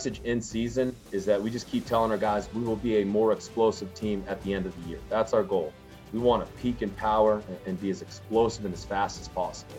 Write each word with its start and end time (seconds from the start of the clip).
message 0.00 0.22
in 0.24 0.40
season 0.40 0.96
is 1.12 1.26
that 1.26 1.42
we 1.42 1.50
just 1.50 1.68
keep 1.68 1.84
telling 1.84 2.10
our 2.10 2.16
guys 2.16 2.48
we 2.54 2.62
will 2.62 2.76
be 2.76 3.02
a 3.02 3.04
more 3.04 3.34
explosive 3.34 3.92
team 3.92 4.24
at 4.26 4.42
the 4.42 4.54
end 4.54 4.64
of 4.64 4.74
the 4.82 4.88
year. 4.88 4.98
That's 5.10 5.34
our 5.34 5.42
goal. 5.42 5.74
We 6.14 6.20
want 6.20 6.42
to 6.42 6.50
peak 6.54 6.80
in 6.80 6.88
power 6.88 7.42
and 7.66 7.78
be 7.78 7.90
as 7.90 8.00
explosive 8.00 8.64
and 8.64 8.72
as 8.72 8.82
fast 8.82 9.20
as 9.20 9.28
possible. 9.28 9.74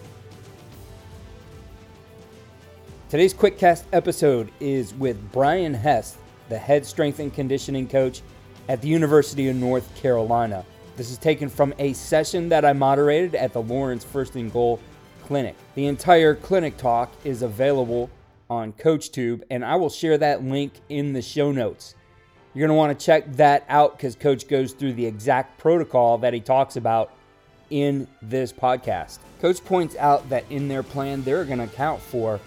Today's 3.10 3.34
QuickCast 3.34 3.86
episode 3.94 4.52
is 4.60 4.94
with 4.94 5.18
Brian 5.32 5.74
Hess, 5.74 6.18
the 6.50 6.58
head 6.60 6.86
strength 6.86 7.18
and 7.18 7.34
conditioning 7.34 7.88
coach 7.88 8.22
at 8.70 8.80
the 8.80 8.90
University 8.90 9.50
of 9.50 9.56
North 9.56 9.90
Carolina. 9.96 10.64
This 10.98 11.10
is 11.10 11.18
taken 11.18 11.50
from 11.50 11.74
a 11.80 11.94
session 11.94 12.48
that 12.50 12.64
I 12.64 12.74
moderated 12.74 13.34
at 13.34 13.54
the 13.54 13.62
Lawrence 13.64 14.04
First 14.04 14.36
and 14.36 14.54
Goal 14.54 14.80
Clinic. 15.24 15.56
The 15.74 15.88
entire 15.88 16.36
clinic 16.36 16.78
talk 16.78 17.12
is 17.24 17.42
available 17.42 18.12
on 18.52 18.74
CoachTube, 18.74 19.44
and 19.50 19.64
I 19.64 19.78
will 19.78 19.90
share 19.90 20.18
that 20.18 20.44
link 20.44 20.74
in 20.90 21.14
the 21.14 21.22
show 21.22 21.54
notes. 21.54 21.96
You're 22.54 22.68
going 22.68 22.76
to 22.76 22.78
want 22.78 23.00
to 23.00 23.06
check 23.06 23.32
that 23.38 23.64
out 23.70 23.96
because 23.98 24.14
Coach 24.14 24.50
goes 24.50 24.74
through 24.74 24.94
the 24.94 25.06
exact 25.06 25.58
protocol 25.58 26.18
that 26.18 26.34
he 26.34 26.42
talks 26.42 26.76
about 26.76 27.14
in 27.70 28.10
this 28.22 28.52
podcast. 28.52 29.20
Coach 29.40 29.64
points 29.64 29.96
out 29.96 30.28
that 30.28 30.44
in 30.50 30.68
their 30.68 30.84
plan, 30.84 31.24
they're 31.24 31.46
going 31.46 31.60
to 31.60 31.64
account 31.64 32.02
for 32.02 32.42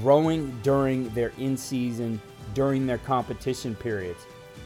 growing 0.00 0.58
during 0.62 1.10
their 1.10 1.30
in 1.36 1.58
season, 1.58 2.18
during 2.54 2.86
their 2.86 2.98
competition 2.98 3.74
periods. 3.74 4.24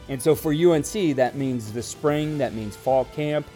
And 0.08 0.22
so 0.22 0.36
for 0.36 0.52
UNC, 0.52 1.16
that 1.16 1.34
means 1.34 1.72
the 1.72 1.82
spring, 1.82 2.38
that 2.38 2.54
means 2.54 2.76
fall 2.76 3.06
camp, 3.06 3.48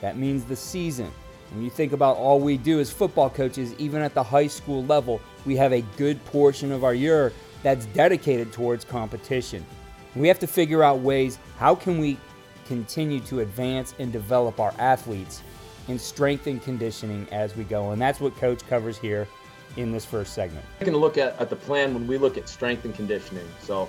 that 0.00 0.16
means 0.16 0.44
the 0.44 0.56
season. 0.56 1.12
When 1.52 1.62
you 1.62 1.70
think 1.70 1.92
about 1.92 2.16
all 2.16 2.40
we 2.40 2.56
do 2.56 2.80
as 2.80 2.90
football 2.90 3.30
coaches, 3.30 3.74
even 3.78 4.02
at 4.02 4.14
the 4.14 4.22
high 4.22 4.46
school 4.46 4.84
level, 4.84 5.20
we 5.44 5.56
have 5.56 5.72
a 5.72 5.82
good 5.96 6.22
portion 6.26 6.72
of 6.72 6.84
our 6.84 6.94
year 6.94 7.32
that's 7.62 7.86
dedicated 7.86 8.52
towards 8.52 8.84
competition. 8.84 9.64
We 10.14 10.28
have 10.28 10.38
to 10.40 10.46
figure 10.46 10.82
out 10.82 11.00
ways 11.00 11.38
how 11.58 11.74
can 11.74 11.98
we 11.98 12.18
continue 12.66 13.20
to 13.20 13.40
advance 13.40 13.94
and 13.98 14.12
develop 14.12 14.60
our 14.60 14.74
athletes 14.78 15.42
in 15.88 15.98
strength 15.98 16.46
and 16.46 16.60
conditioning 16.62 17.26
as 17.30 17.56
we 17.56 17.64
go. 17.64 17.92
And 17.92 18.02
that's 18.02 18.20
what 18.20 18.36
coach 18.36 18.66
covers 18.66 18.98
here 18.98 19.28
in 19.76 19.92
this 19.92 20.04
first 20.04 20.34
segment. 20.34 20.64
Taking 20.78 20.94
a 20.94 20.98
look 20.98 21.18
at, 21.18 21.38
at 21.40 21.50
the 21.50 21.56
plan 21.56 21.94
when 21.94 22.06
we 22.06 22.18
look 22.18 22.36
at 22.36 22.48
strength 22.48 22.84
and 22.84 22.94
conditioning. 22.94 23.46
So 23.60 23.88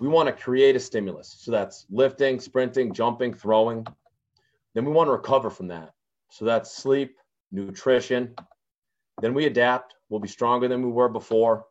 we 0.00 0.08
want 0.08 0.26
to 0.26 0.32
create 0.32 0.74
a 0.74 0.80
stimulus. 0.80 1.36
So 1.38 1.50
that's 1.50 1.86
lifting, 1.90 2.40
sprinting, 2.40 2.92
jumping, 2.92 3.34
throwing. 3.34 3.86
Then 4.74 4.84
we 4.84 4.92
want 4.92 5.08
to 5.08 5.12
recover 5.12 5.50
from 5.50 5.68
that. 5.68 5.92
So 6.30 6.44
that's 6.44 6.76
sleep, 6.76 7.16
nutrition. 7.52 8.34
Then 9.20 9.34
we 9.34 9.46
adapt. 9.46 9.94
We'll 10.08 10.20
be 10.20 10.28
stronger 10.28 10.68
than 10.68 10.82
we 10.82 10.90
were 10.90 11.08
before. 11.08 11.64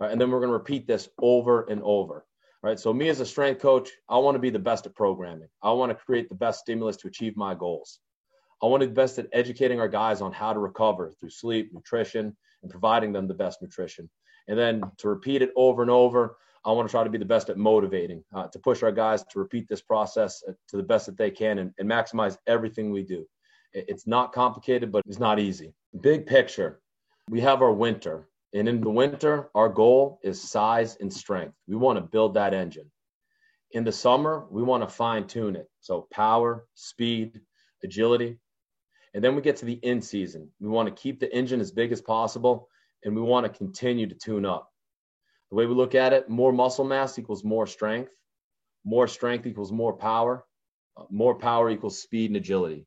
Right? 0.00 0.10
And 0.10 0.20
then 0.20 0.30
we're 0.30 0.40
going 0.40 0.50
to 0.50 0.58
repeat 0.58 0.86
this 0.86 1.08
over 1.20 1.62
and 1.64 1.82
over. 1.82 2.24
Right. 2.62 2.80
So 2.80 2.94
me 2.94 3.10
as 3.10 3.20
a 3.20 3.26
strength 3.26 3.60
coach, 3.60 3.90
I 4.08 4.16
want 4.16 4.36
to 4.36 4.38
be 4.38 4.48
the 4.48 4.58
best 4.58 4.86
at 4.86 4.94
programming. 4.94 5.48
I 5.62 5.72
want 5.72 5.90
to 5.90 6.04
create 6.04 6.30
the 6.30 6.34
best 6.34 6.60
stimulus 6.60 6.96
to 6.98 7.08
achieve 7.08 7.36
my 7.36 7.54
goals. 7.54 8.00
I 8.62 8.66
want 8.66 8.80
to 8.80 8.86
be 8.86 8.94
best 8.94 9.18
at 9.18 9.28
educating 9.34 9.80
our 9.80 9.88
guys 9.88 10.22
on 10.22 10.32
how 10.32 10.54
to 10.54 10.58
recover 10.58 11.12
through 11.12 11.28
sleep, 11.28 11.74
nutrition, 11.74 12.34
and 12.62 12.70
providing 12.70 13.12
them 13.12 13.28
the 13.28 13.34
best 13.34 13.60
nutrition. 13.60 14.08
And 14.48 14.58
then 14.58 14.82
to 14.96 15.10
repeat 15.10 15.42
it 15.42 15.50
over 15.56 15.82
and 15.82 15.90
over, 15.90 16.38
I 16.64 16.72
want 16.72 16.88
to 16.88 16.90
try 16.90 17.04
to 17.04 17.10
be 17.10 17.18
the 17.18 17.26
best 17.26 17.50
at 17.50 17.58
motivating, 17.58 18.24
uh, 18.34 18.48
to 18.48 18.58
push 18.58 18.82
our 18.82 18.92
guys 18.92 19.22
to 19.24 19.38
repeat 19.38 19.68
this 19.68 19.82
process 19.82 20.42
to 20.68 20.76
the 20.78 20.82
best 20.82 21.04
that 21.04 21.18
they 21.18 21.30
can 21.30 21.58
and, 21.58 21.74
and 21.78 21.86
maximize 21.86 22.38
everything 22.46 22.90
we 22.90 23.02
do. 23.02 23.26
It's 23.74 24.06
not 24.06 24.32
complicated, 24.32 24.92
but 24.92 25.02
it's 25.06 25.18
not 25.18 25.40
easy. 25.40 25.74
Big 26.00 26.26
picture, 26.26 26.80
we 27.28 27.40
have 27.40 27.60
our 27.60 27.72
winter. 27.72 28.28
And 28.52 28.68
in 28.68 28.80
the 28.80 28.90
winter, 28.90 29.50
our 29.54 29.68
goal 29.68 30.20
is 30.22 30.40
size 30.40 30.96
and 31.00 31.12
strength. 31.12 31.54
We 31.66 31.74
want 31.74 31.98
to 31.98 32.02
build 32.02 32.34
that 32.34 32.54
engine. 32.54 32.90
In 33.72 33.82
the 33.82 33.90
summer, 33.90 34.46
we 34.48 34.62
want 34.62 34.84
to 34.84 34.88
fine 34.88 35.26
tune 35.26 35.56
it. 35.56 35.68
So 35.80 36.06
power, 36.12 36.66
speed, 36.74 37.40
agility. 37.82 38.38
And 39.12 39.22
then 39.22 39.34
we 39.34 39.42
get 39.42 39.56
to 39.56 39.64
the 39.64 39.80
in 39.82 40.00
season. 40.00 40.48
We 40.60 40.68
want 40.68 40.88
to 40.88 41.02
keep 41.02 41.18
the 41.18 41.34
engine 41.34 41.60
as 41.60 41.72
big 41.72 41.90
as 41.90 42.00
possible 42.00 42.68
and 43.04 43.14
we 43.14 43.22
want 43.22 43.44
to 43.44 43.58
continue 43.58 44.06
to 44.06 44.14
tune 44.14 44.46
up. 44.46 44.70
The 45.50 45.56
way 45.56 45.66
we 45.66 45.74
look 45.74 45.94
at 45.94 46.12
it, 46.12 46.28
more 46.28 46.52
muscle 46.52 46.84
mass 46.84 47.18
equals 47.18 47.44
more 47.44 47.66
strength. 47.66 48.12
More 48.84 49.08
strength 49.08 49.46
equals 49.46 49.72
more 49.72 49.92
power. 49.92 50.44
More 51.10 51.34
power 51.34 51.70
equals 51.70 52.00
speed 52.00 52.30
and 52.30 52.36
agility. 52.36 52.86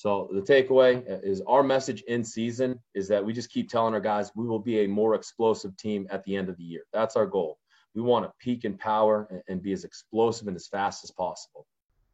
So 0.00 0.30
the 0.32 0.40
takeaway 0.40 1.04
is 1.22 1.42
our 1.46 1.62
message 1.62 2.00
in 2.08 2.24
season 2.24 2.80
is 2.94 3.06
that 3.08 3.22
we 3.22 3.34
just 3.34 3.50
keep 3.50 3.68
telling 3.68 3.92
our 3.92 4.00
guys 4.00 4.32
we 4.34 4.46
will 4.46 4.58
be 4.58 4.78
a 4.78 4.88
more 4.88 5.14
explosive 5.14 5.76
team 5.76 6.06
at 6.10 6.24
the 6.24 6.36
end 6.36 6.48
of 6.48 6.56
the 6.56 6.62
year. 6.62 6.84
That's 6.90 7.16
our 7.16 7.26
goal. 7.26 7.58
We 7.94 8.00
want 8.00 8.24
to 8.24 8.32
peak 8.40 8.64
in 8.64 8.78
power 8.78 9.42
and 9.46 9.62
be 9.62 9.74
as 9.74 9.84
explosive 9.84 10.48
and 10.48 10.56
as 10.56 10.66
fast 10.68 11.04
as 11.04 11.10
possible. 11.10 11.66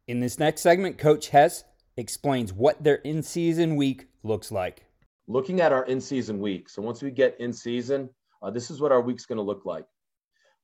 In 0.05 0.19
this 0.19 0.37
next 0.37 0.63
segment, 0.63 0.97
Coach 0.97 1.29
Hess 1.29 1.63
explains 1.95 2.51
what 2.51 2.83
their 2.83 2.95
in 2.95 3.23
season 3.23 3.77
week 3.77 4.09
looks 4.21 4.51
like. 4.51 4.83
Looking 5.29 5.61
at 5.61 5.71
our 5.71 5.85
in 5.85 6.01
season 6.01 6.41
week. 6.41 6.67
So 6.67 6.81
once 6.81 7.01
we 7.01 7.09
get 7.09 7.39
in 7.39 7.53
season, 7.53 8.09
uh, 8.43 8.51
this 8.51 8.69
is 8.69 8.81
what 8.81 8.91
our 8.91 8.99
week's 8.99 9.25
going 9.25 9.37
to 9.37 9.43
look 9.43 9.63
like. 9.63 9.85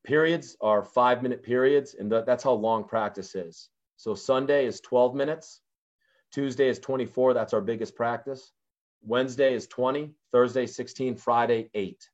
Periods 0.04 0.58
are 0.60 0.84
five 0.84 1.24
minute 1.24 1.42
periods, 1.42 1.96
and 1.98 2.12
that's 2.12 2.44
how 2.44 2.52
long 2.52 2.84
practice 2.84 3.34
is. 3.34 3.70
So 3.96 4.14
Sunday 4.14 4.66
is 4.66 4.82
12 4.82 5.16
minutes. 5.16 5.62
Tuesday 6.34 6.68
is 6.68 6.80
24. 6.80 7.36
That's 7.36 7.54
our 7.54 7.62
biggest 7.62 7.96
practice. 7.96 8.52
Wednesday 9.04 9.54
is 9.54 9.68
20. 9.68 10.12
Thursday, 10.32 10.66
16. 10.66 11.16
Friday, 11.16 11.70
8. 11.76 12.10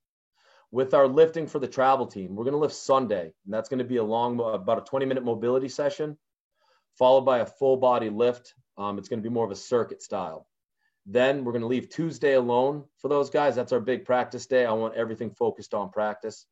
With 0.71 0.93
our 0.93 1.07
lifting 1.07 1.47
for 1.47 1.59
the 1.59 1.67
travel 1.67 2.05
team, 2.05 2.35
we're 2.35 2.43
going 2.43 2.53
to 2.53 2.59
lift 2.59 2.75
Sunday, 2.75 3.23
and 3.23 3.53
that's 3.53 3.69
going 3.69 3.79
to 3.79 3.85
be 3.85 3.97
a 3.97 4.03
long, 4.03 4.39
about 4.39 4.77
a 4.77 4.81
20 4.81 5.05
minute 5.05 5.23
mobility 5.23 5.69
session, 5.69 6.17
followed 6.97 7.21
by 7.21 7.39
a 7.39 7.45
full 7.45 7.77
body 7.77 8.09
lift. 8.09 8.53
Um, 8.77 8.97
it's 8.97 9.07
going 9.07 9.21
to 9.21 9.27
be 9.27 9.33
more 9.33 9.45
of 9.45 9.51
a 9.51 9.55
circuit 9.55 10.03
style. 10.03 10.47
Then 11.05 11.43
we're 11.43 11.53
going 11.53 11.61
to 11.61 11.67
leave 11.67 11.89
Tuesday 11.89 12.33
alone 12.33 12.83
for 12.97 13.07
those 13.07 13.29
guys. 13.29 13.55
That's 13.55 13.71
our 13.71 13.79
big 13.79 14.05
practice 14.05 14.45
day. 14.45 14.65
I 14.65 14.73
want 14.73 14.95
everything 14.95 15.31
focused 15.31 15.73
on 15.73 15.89
practice. 15.89 16.45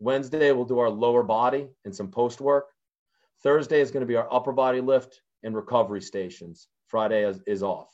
Wednesday, 0.00 0.50
we'll 0.52 0.64
do 0.64 0.78
our 0.78 0.90
lower 0.90 1.22
body 1.22 1.68
and 1.84 1.94
some 1.94 2.10
post 2.10 2.40
work. 2.40 2.70
Thursday 3.42 3.80
is 3.80 3.90
going 3.90 4.00
to 4.00 4.06
be 4.06 4.16
our 4.16 4.32
upper 4.32 4.52
body 4.52 4.80
lift 4.80 5.20
and 5.42 5.54
recovery 5.54 6.00
stations. 6.00 6.66
Friday 6.94 7.24
is, 7.24 7.40
is 7.48 7.64
off. 7.64 7.88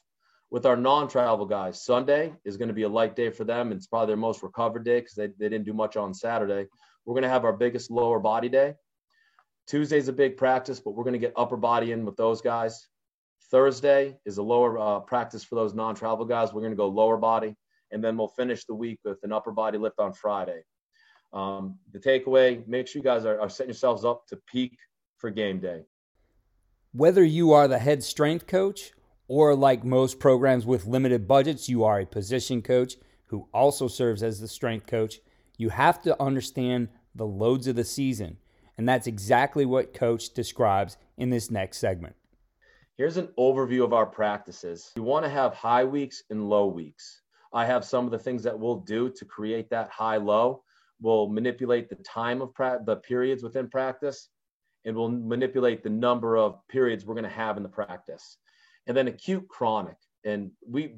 With 0.51 0.67
our 0.67 0.77
non-travel 0.77 1.47
guys, 1.47 1.83
Sunday 1.83 2.35
is 2.45 2.59
going 2.59 2.69
to 2.69 2.75
be 2.75 2.83
a 2.83 2.89
light 2.89 3.17
day 3.17 3.31
for 3.31 3.45
them. 3.45 3.73
It's 3.73 3.87
probably 3.87 4.09
their 4.09 4.19
most 4.19 4.43
recovered 4.43 4.85
day 4.85 5.01
because 5.01 5.15
they, 5.15 5.29
they 5.29 5.49
didn't 5.49 5.65
do 5.65 5.73
much 5.73 5.97
on 5.97 6.13
Saturday. 6.13 6.69
We're 7.07 7.15
going 7.15 7.23
to 7.23 7.31
have 7.31 7.47
our 7.47 7.55
biggest 7.55 7.91
lower 7.91 8.21
body 8.21 8.51
day. 8.51 8.75
Tuesday's 9.67 10.09
a 10.09 10.13
big 10.13 10.37
practice, 10.37 10.81
but 10.81 10.91
we're 10.91 11.05
going 11.05 11.15
to 11.15 11.19
get 11.19 11.33
upper 11.35 11.57
body 11.57 11.93
in 11.93 12.05
with 12.05 12.17
those 12.17 12.43
guys. 12.43 12.89
Thursday 13.51 14.19
is 14.27 14.37
a 14.37 14.43
lower 14.43 14.79
uh, 14.79 15.01
practice 15.01 15.43
for 15.43 15.55
those 15.55 15.73
non-travel 15.73 16.27
guys. 16.27 16.53
We're 16.53 16.61
going 16.61 16.73
to 16.73 16.77
go 16.77 16.89
lower 16.89 17.17
body, 17.17 17.57
and 17.93 18.05
then 18.05 18.19
we'll 18.19 18.29
finish 18.29 18.67
the 18.67 18.75
week 18.75 18.99
with 19.03 19.17
an 19.23 19.33
upper 19.33 19.51
body 19.51 19.79
lift 19.79 19.99
on 19.99 20.13
Friday. 20.13 20.61
Um, 21.33 21.79
the 21.91 21.99
takeaway: 21.99 22.69
make 22.69 22.87
sure 22.87 23.01
you 23.01 23.05
guys 23.05 23.25
are, 23.25 23.41
are 23.41 23.49
setting 23.49 23.71
yourselves 23.71 24.05
up 24.05 24.27
to 24.27 24.39
peak 24.47 24.77
for 25.17 25.31
game 25.31 25.59
day. 25.59 25.85
Whether 26.93 27.23
you 27.23 27.53
are 27.53 27.69
the 27.69 27.79
head 27.79 28.03
strength 28.03 28.49
coach 28.49 28.91
or 29.29 29.55
like 29.55 29.85
most 29.85 30.19
programs 30.19 30.67
with 30.67 30.87
limited 30.87 31.29
budgets, 31.29 31.69
you 31.69 31.85
are 31.85 32.01
a 32.01 32.07
position 32.07 32.63
coach 32.63 32.97
who 33.27 33.47
also 33.55 33.87
serves 33.87 34.25
as 34.25 34.41
the 34.41 34.49
strength 34.49 34.89
coach. 34.89 35.21
You 35.57 35.69
have 35.69 36.03
to 36.03 36.21
understand 36.21 36.89
the 37.15 37.27
loads 37.27 37.69
of 37.69 37.77
the 37.77 37.85
season. 37.85 38.39
And 38.77 38.89
that's 38.89 39.07
exactly 39.07 39.65
what 39.65 39.95
coach 39.95 40.35
describes 40.35 40.97
in 41.17 41.31
this 41.31 41.49
next 41.49 41.79
segment. 41.79 42.17
Here's 42.97 43.19
an 43.19 43.29
overview 43.39 43.85
of 43.85 43.93
our 43.93 44.07
practices. 44.07 44.91
You 44.97 45.05
want 45.05 45.25
to 45.25 45.31
have 45.31 45.55
high 45.55 45.85
weeks 45.85 46.25
and 46.29 46.49
low 46.49 46.67
weeks. 46.67 47.21
I 47.53 47.67
have 47.67 47.85
some 47.85 48.05
of 48.05 48.11
the 48.11 48.19
things 48.19 48.43
that 48.43 48.59
we'll 48.59 48.81
do 48.81 49.11
to 49.11 49.25
create 49.25 49.71
that 49.71 49.91
high 49.91 50.17
low. 50.17 50.65
We'll 51.01 51.29
manipulate 51.29 51.89
the 51.89 51.97
time 51.97 52.43
of 52.43 52.53
pra- 52.53 52.81
the 52.85 52.97
periods 52.97 53.45
within 53.45 53.69
practice, 53.69 54.29
and 54.85 54.97
we'll 54.97 55.11
manipulate 55.11 55.83
the 55.83 55.91
number 55.91 56.37
of 56.37 56.67
periods 56.69 57.05
we're 57.05 57.15
going 57.15 57.25
to 57.25 57.31
have 57.31 57.57
in 57.57 57.63
the 57.63 57.69
practice. 57.69 58.39
And 58.87 58.97
then 58.97 59.09
acute 59.09 59.47
chronic. 59.49 59.97
And 60.25 60.51
we, 60.67 60.95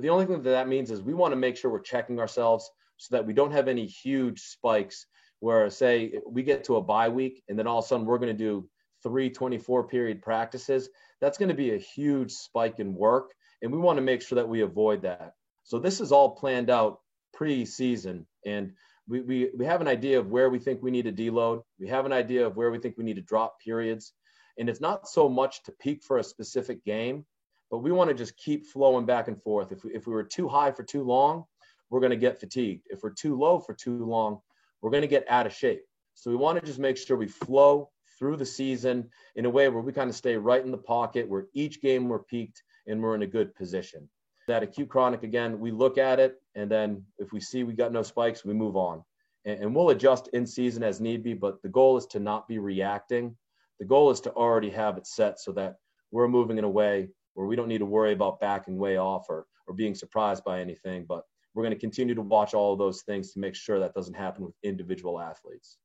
the 0.00 0.08
only 0.08 0.26
thing 0.26 0.42
that 0.42 0.50
that 0.50 0.68
means 0.68 0.90
is 0.90 1.02
we 1.02 1.14
want 1.14 1.32
to 1.32 1.36
make 1.36 1.56
sure 1.56 1.70
we're 1.70 1.80
checking 1.80 2.18
ourselves 2.18 2.70
so 2.96 3.16
that 3.16 3.26
we 3.26 3.32
don't 3.32 3.52
have 3.52 3.68
any 3.68 3.86
huge 3.86 4.40
spikes 4.40 5.06
where, 5.40 5.68
say, 5.68 6.18
we 6.26 6.42
get 6.42 6.64
to 6.64 6.76
a 6.76 6.82
bye 6.82 7.08
week 7.08 7.42
and 7.48 7.58
then 7.58 7.66
all 7.66 7.78
of 7.78 7.84
a 7.84 7.88
sudden 7.88 8.06
we're 8.06 8.18
going 8.18 8.36
to 8.36 8.44
do 8.44 8.68
three 9.02 9.28
24 9.28 9.86
period 9.88 10.22
practices. 10.22 10.88
That's 11.20 11.38
going 11.38 11.50
to 11.50 11.54
be 11.54 11.74
a 11.74 11.78
huge 11.78 12.32
spike 12.32 12.80
in 12.80 12.94
work. 12.94 13.32
And 13.62 13.70
we 13.70 13.78
want 13.78 13.98
to 13.98 14.02
make 14.02 14.22
sure 14.22 14.36
that 14.36 14.48
we 14.48 14.62
avoid 14.62 15.02
that. 15.02 15.34
So 15.62 15.78
this 15.78 16.00
is 16.00 16.12
all 16.12 16.30
planned 16.30 16.70
out 16.70 17.00
pre-season. 17.32 18.26
And 18.46 18.72
we, 19.08 19.20
we, 19.20 19.50
we 19.56 19.64
have 19.64 19.80
an 19.80 19.88
idea 19.88 20.18
of 20.18 20.28
where 20.28 20.50
we 20.50 20.58
think 20.58 20.82
we 20.82 20.90
need 20.90 21.04
to 21.04 21.12
deload. 21.12 21.62
We 21.78 21.88
have 21.88 22.06
an 22.06 22.12
idea 22.12 22.46
of 22.46 22.56
where 22.56 22.70
we 22.70 22.78
think 22.78 22.96
we 22.96 23.04
need 23.04 23.16
to 23.16 23.22
drop 23.22 23.60
periods. 23.60 24.12
And 24.58 24.68
it's 24.68 24.80
not 24.80 25.08
so 25.08 25.28
much 25.28 25.62
to 25.64 25.72
peak 25.72 26.02
for 26.02 26.18
a 26.18 26.24
specific 26.24 26.84
game, 26.84 27.24
but 27.70 27.78
we 27.78 27.92
want 27.92 28.08
to 28.08 28.14
just 28.14 28.36
keep 28.36 28.66
flowing 28.66 29.04
back 29.04 29.28
and 29.28 29.40
forth. 29.42 29.72
If 29.72 29.84
we, 29.84 29.94
if 29.94 30.06
we 30.06 30.12
were 30.12 30.22
too 30.22 30.48
high 30.48 30.70
for 30.70 30.84
too 30.84 31.02
long, 31.02 31.44
we're 31.90 32.00
going 32.00 32.10
to 32.10 32.16
get 32.16 32.40
fatigued. 32.40 32.86
If 32.88 33.02
we're 33.02 33.10
too 33.10 33.36
low 33.36 33.58
for 33.58 33.74
too 33.74 34.04
long, 34.04 34.40
we're 34.80 34.90
going 34.90 35.02
to 35.02 35.08
get 35.08 35.26
out 35.28 35.46
of 35.46 35.54
shape. 35.54 35.82
So 36.14 36.30
we 36.30 36.36
want 36.36 36.58
to 36.60 36.66
just 36.66 36.78
make 36.78 36.96
sure 36.96 37.16
we 37.16 37.28
flow 37.28 37.90
through 38.18 38.36
the 38.36 38.46
season 38.46 39.10
in 39.34 39.44
a 39.44 39.50
way 39.50 39.68
where 39.68 39.82
we 39.82 39.92
kind 39.92 40.08
of 40.08 40.16
stay 40.16 40.36
right 40.36 40.64
in 40.64 40.70
the 40.70 40.78
pocket, 40.78 41.28
where 41.28 41.46
each 41.52 41.82
game 41.82 42.08
we're 42.08 42.22
peaked 42.22 42.62
and 42.86 43.02
we're 43.02 43.14
in 43.14 43.22
a 43.22 43.26
good 43.26 43.54
position. 43.54 44.08
That 44.46 44.62
acute 44.62 44.88
chronic, 44.88 45.22
again, 45.22 45.58
we 45.58 45.70
look 45.70 45.96
at 45.96 46.20
it, 46.20 46.42
and 46.54 46.70
then 46.70 47.02
if 47.18 47.32
we 47.32 47.40
see 47.40 47.64
we 47.64 47.72
got 47.72 47.92
no 47.92 48.02
spikes, 48.02 48.44
we 48.44 48.52
move 48.52 48.76
on. 48.76 49.02
And, 49.44 49.60
and 49.60 49.74
we'll 49.74 49.90
adjust 49.90 50.28
in 50.32 50.46
season 50.46 50.82
as 50.82 51.00
need 51.00 51.22
be, 51.22 51.34
but 51.34 51.62
the 51.62 51.68
goal 51.68 51.96
is 51.96 52.06
to 52.06 52.20
not 52.20 52.46
be 52.46 52.58
reacting. 52.58 53.36
The 53.80 53.86
goal 53.86 54.10
is 54.10 54.20
to 54.20 54.32
already 54.32 54.70
have 54.70 54.96
it 54.98 55.06
set 55.06 55.40
so 55.40 55.52
that 55.52 55.76
we're 56.10 56.28
moving 56.28 56.58
in 56.58 56.64
a 56.64 56.68
way 56.68 57.08
where 57.34 57.46
we 57.46 57.56
don't 57.56 57.68
need 57.68 57.78
to 57.78 57.86
worry 57.86 58.12
about 58.12 58.40
backing 58.40 58.78
way 58.78 58.96
off 58.96 59.26
or, 59.28 59.46
or 59.66 59.74
being 59.74 59.94
surprised 59.94 60.44
by 60.44 60.60
anything. 60.60 61.04
But 61.08 61.24
we're 61.54 61.64
going 61.64 61.74
to 61.74 61.80
continue 61.80 62.14
to 62.14 62.22
watch 62.22 62.54
all 62.54 62.72
of 62.72 62.78
those 62.78 63.02
things 63.02 63.32
to 63.32 63.40
make 63.40 63.54
sure 63.54 63.80
that 63.80 63.94
doesn't 63.94 64.14
happen 64.14 64.44
with 64.44 64.54
individual 64.62 65.20
athletes. 65.20 65.78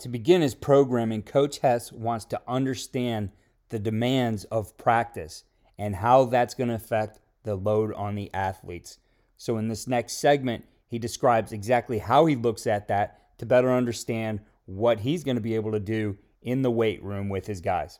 To 0.00 0.08
begin 0.08 0.42
his 0.42 0.54
programming, 0.54 1.22
Coach 1.22 1.60
Hess 1.60 1.90
wants 1.90 2.26
to 2.26 2.40
understand 2.46 3.30
the 3.70 3.78
demands 3.78 4.44
of 4.44 4.76
practice 4.76 5.44
and 5.78 5.96
how 5.96 6.24
that's 6.24 6.54
going 6.54 6.68
to 6.68 6.74
affect 6.74 7.18
the 7.42 7.54
load 7.54 7.92
on 7.94 8.14
the 8.14 8.32
athletes. 8.34 8.98
So, 9.36 9.58
in 9.58 9.68
this 9.68 9.86
next 9.86 10.14
segment, 10.14 10.64
he 10.88 10.98
describes 10.98 11.52
exactly 11.52 11.98
how 11.98 12.26
he 12.26 12.36
looks 12.36 12.66
at 12.66 12.88
that 12.88 13.38
to 13.38 13.46
better 13.46 13.72
understand 13.72 14.40
what 14.64 15.00
he's 15.00 15.24
going 15.24 15.36
to 15.36 15.42
be 15.42 15.54
able 15.54 15.72
to 15.72 15.80
do 15.80 16.16
in 16.42 16.62
the 16.62 16.70
weight 16.70 17.02
room 17.02 17.28
with 17.28 17.46
his 17.46 17.60
guys. 17.60 17.98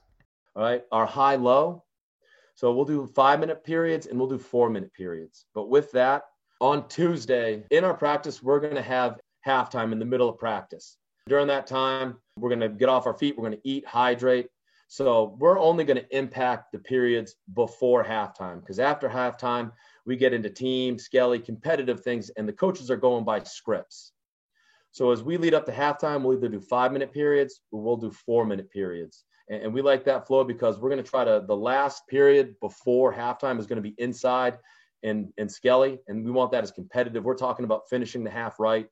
All 0.55 0.63
right, 0.63 0.83
our 0.93 1.07
high 1.07 1.37
low. 1.37 1.85
So, 2.55 2.73
we'll 2.73 2.85
do 2.85 3.07
five 3.15 3.41
minute 3.41 3.65
periods 3.65 4.07
and 4.07 4.19
we'll 4.19 4.29
do 4.29 4.39
four 4.39 4.71
minute 4.71 4.93
periods. 4.95 5.45
But 5.55 5.69
with 5.69 5.93
that, 5.93 6.25
on 6.61 6.89
Tuesday 6.89 7.63
in 7.71 7.85
our 7.85 7.95
practice, 7.95 8.43
we're 8.43 8.61
going 8.61 8.75
to 8.75 8.83
have 8.83 9.21
halftime 9.47 9.93
in 9.93 9.99
the 9.99 10.05
middle 10.05 10.29
of 10.29 10.39
practice. 10.39 10.97
During 11.29 11.47
that 11.49 11.67
time, 11.67 12.17
we're 12.39 12.51
going 12.51 12.61
to 12.61 12.69
get 12.69 12.89
off 12.89 13.07
our 13.07 13.15
feet, 13.15 13.37
we're 13.37 13.49
going 13.49 13.61
to 13.61 13.69
eat, 13.69 13.87
hydrate, 13.87 14.49
so 14.89 15.37
we're 15.39 15.59
only 15.59 15.85
going 15.85 15.99
to 15.99 16.17
impact 16.17 16.73
the 16.73 16.79
periods 16.79 17.35
before 17.55 18.05
halftime 18.05 18.61
because 18.61 18.79
after 18.79 19.09
halftime, 19.09 19.73
we 20.05 20.17
get 20.17 20.33
into 20.33 20.49
team, 20.49 20.99
skelly, 20.99 21.41
competitive 21.41 22.01
things, 22.01 22.31
and 22.31 22.49
the 22.49 22.53
coaches 22.53 22.91
are 22.91 22.97
going 22.97 23.25
by 23.25 23.43
scripts. 23.43 24.13
So 24.93 25.11
as 25.11 25.23
we 25.23 25.37
lead 25.37 25.55
up 25.55 25.67
to 25.67 25.73
halftime, 25.73 26.23
we'll 26.23 26.39
either 26.39 26.49
do 26.49 26.61
five 26.61 26.93
minute 26.93 27.13
periods 27.13 27.61
or 27.71 27.83
we'll 27.83 27.97
do 27.97 28.11
four 28.11 28.47
minute 28.47 28.71
periods. 28.71 29.25
And, 29.49 29.65
and 29.65 29.75
we 29.75 29.83
like 29.83 30.05
that 30.05 30.27
flow 30.27 30.45
because 30.45 30.79
we're 30.79 30.91
going 30.91 31.03
to 31.03 31.11
try 31.11 31.25
to, 31.25 31.45
the 31.47 31.57
last 31.57 32.07
period 32.07 32.55
before 32.61 33.13
halftime 33.13 33.59
is 33.59 33.67
going 33.67 33.83
to 33.83 33.83
be 33.83 33.95
inside 33.99 34.59
and, 35.03 35.33
and 35.37 35.51
skelly. 35.51 35.99
And 36.07 36.25
we 36.25 36.31
want 36.31 36.53
that 36.53 36.63
as 36.63 36.71
competitive. 36.71 37.25
We're 37.25 37.35
talking 37.35 37.65
about 37.65 37.89
finishing 37.91 38.25
the 38.25 38.31
half 38.31 38.59
right. 38.61 38.89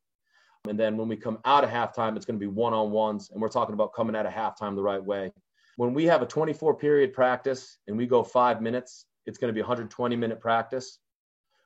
And 0.68 0.78
then 0.78 0.96
when 0.96 1.08
we 1.08 1.16
come 1.16 1.38
out 1.44 1.64
of 1.64 1.70
halftime, 1.70 2.16
it's 2.16 2.26
going 2.26 2.38
to 2.38 2.44
be 2.44 2.52
one 2.52 2.72
on 2.74 2.90
ones. 2.90 3.30
And 3.30 3.40
we're 3.40 3.48
talking 3.48 3.74
about 3.74 3.94
coming 3.94 4.16
out 4.16 4.26
of 4.26 4.32
halftime 4.32 4.74
the 4.74 4.82
right 4.82 5.02
way. 5.02 5.32
When 5.76 5.92
we 5.92 6.04
have 6.04 6.22
a 6.22 6.26
24 6.26 6.76
period 6.76 7.12
practice 7.12 7.78
and 7.86 7.96
we 7.96 8.06
go 8.06 8.22
five 8.22 8.62
minutes, 8.62 9.06
it's 9.26 9.38
going 9.38 9.48
to 9.48 9.54
be 9.54 9.60
120 9.60 10.16
minute 10.16 10.40
practice. 10.40 10.98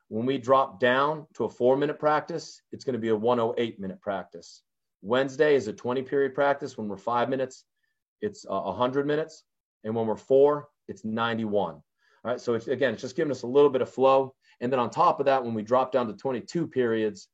When 0.07 0.25
we 0.25 0.39
drop 0.39 0.79
down 0.79 1.27
to 1.35 1.45
a 1.45 1.49
four 1.49 1.77
minute 1.77 1.99
practice, 1.99 2.61
it's 2.71 2.83
going 2.83 2.93
to 2.93 2.99
be 2.99 3.09
a 3.09 3.15
108 3.15 3.79
minute 3.79 4.01
practice. 4.01 4.63
Wednesday 5.01 5.55
is 5.55 5.67
a 5.67 5.73
20 5.73 6.01
period 6.01 6.33
practice. 6.33 6.77
When 6.77 6.87
we're 6.87 6.97
five 6.97 7.29
minutes, 7.29 7.65
it's 8.21 8.45
uh, 8.49 8.59
100 8.61 9.05
minutes. 9.05 9.43
And 9.83 9.95
when 9.95 10.07
we're 10.07 10.15
four, 10.15 10.69
it's 10.87 11.05
91. 11.05 11.75
All 11.75 11.83
right. 12.23 12.41
So 12.41 12.55
it's, 12.55 12.67
again, 12.67 12.93
it's 12.93 13.01
just 13.01 13.15
giving 13.15 13.31
us 13.31 13.43
a 13.43 13.47
little 13.47 13.69
bit 13.69 13.81
of 13.81 13.89
flow. 13.89 14.33
And 14.59 14.71
then 14.71 14.79
on 14.79 14.89
top 14.89 15.19
of 15.19 15.27
that, 15.27 15.43
when 15.43 15.53
we 15.53 15.61
drop 15.61 15.91
down 15.91 16.07
to 16.07 16.13
22 16.13 16.67
periods 16.67 17.29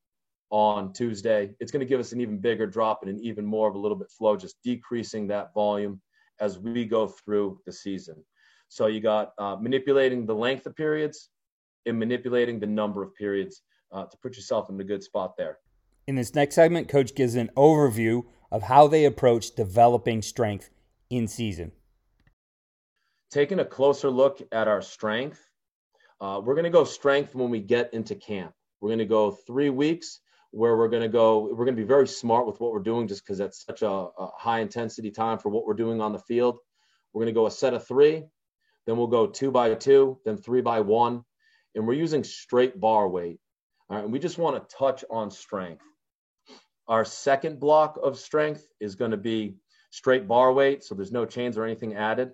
on 0.51 0.93
Tuesday, 0.93 1.55
it's 1.59 1.71
going 1.71 1.79
to 1.79 1.89
give 1.89 1.99
us 1.99 2.11
an 2.11 2.21
even 2.21 2.37
bigger 2.37 2.67
drop 2.67 3.01
and 3.01 3.09
an 3.09 3.23
even 3.23 3.45
more 3.45 3.67
of 3.67 3.75
a 3.75 3.79
little 3.79 3.97
bit 3.97 4.11
flow, 4.11 4.35
just 4.35 4.61
decreasing 4.63 5.27
that 5.27 5.53
volume 5.53 6.01
as 6.39 6.59
we 6.59 6.85
go 6.85 7.07
through 7.07 7.59
the 7.65 7.71
season. 7.71 8.23
So 8.67 8.87
you 8.87 8.99
got 8.99 9.33
uh, 9.37 9.55
manipulating 9.59 10.25
the 10.25 10.35
length 10.35 10.65
of 10.65 10.75
periods 10.75 11.29
and 11.85 11.97
manipulating 11.99 12.59
the 12.59 12.67
number 12.67 13.03
of 13.03 13.13
periods 13.15 13.61
uh, 13.91 14.05
to 14.05 14.17
put 14.17 14.35
yourself 14.35 14.69
in 14.69 14.79
a 14.79 14.83
good 14.83 15.03
spot 15.03 15.37
there. 15.37 15.59
In 16.07 16.15
this 16.15 16.35
next 16.35 16.55
segment, 16.55 16.87
Coach 16.87 17.15
gives 17.15 17.35
an 17.35 17.49
overview 17.55 18.23
of 18.51 18.63
how 18.63 18.87
they 18.87 19.05
approach 19.05 19.55
developing 19.55 20.21
strength 20.21 20.69
in 21.09 21.27
season. 21.27 21.71
Taking 23.31 23.59
a 23.59 23.65
closer 23.65 24.09
look 24.09 24.41
at 24.51 24.67
our 24.67 24.81
strength, 24.81 25.41
uh, 26.21 26.41
we're 26.43 26.53
going 26.53 26.65
to 26.65 26.69
go 26.69 26.83
strength 26.83 27.35
when 27.35 27.49
we 27.49 27.59
get 27.59 27.93
into 27.93 28.15
camp. 28.15 28.53
We're 28.79 28.89
going 28.89 28.99
to 28.99 29.05
go 29.05 29.31
three 29.31 29.69
weeks 29.69 30.19
where 30.55 30.77
we're 30.77 30.87
going 30.87 31.03
to 31.03 31.09
go. 31.09 31.49
We're 31.51 31.65
going 31.65 31.75
to 31.75 31.81
be 31.81 31.87
very 31.87 32.07
smart 32.07 32.47
with 32.47 32.61
what 32.61 32.71
we're 32.71 32.79
doing 32.79 33.09
just 33.09 33.25
because 33.25 33.37
that's 33.37 33.65
such 33.65 33.81
a, 33.81 33.89
a, 33.89 34.29
high 34.37 34.61
intensity 34.61 35.11
time 35.11 35.37
for 35.37 35.49
what 35.49 35.65
we're 35.65 35.73
doing 35.73 35.99
on 35.99 36.13
the 36.13 36.19
field. 36.19 36.59
We're 37.11 37.23
going 37.23 37.33
to 37.33 37.37
go 37.37 37.45
a 37.45 37.51
set 37.51 37.73
of 37.73 37.85
three 37.85 38.23
then 38.87 38.97
we'll 38.97 39.07
go 39.07 39.27
two 39.27 39.51
by 39.51 39.73
two 39.73 40.17
then 40.23 40.37
three 40.37 40.61
by 40.61 40.79
one 40.79 41.25
and 41.73 41.85
we're 41.85 41.93
using 41.93 42.23
straight 42.23 42.79
bar 42.79 43.09
weight. 43.09 43.39
All 43.89 43.97
right 43.97 44.03
and 44.05 44.13
we 44.13 44.19
just 44.19 44.37
want 44.37 44.55
to 44.55 44.75
touch 44.75 45.03
on 45.09 45.29
strength. 45.29 45.83
Our 46.87 47.03
second 47.03 47.59
block 47.59 47.99
of 48.01 48.17
strength 48.17 48.65
is 48.79 48.95
going 48.95 49.11
to 49.11 49.17
be 49.17 49.57
straight 49.89 50.25
bar 50.25 50.53
weight 50.53 50.85
so 50.85 50.95
there's 50.95 51.11
no 51.11 51.25
chains 51.25 51.57
or 51.57 51.65
anything 51.65 51.95
added. 51.95 52.31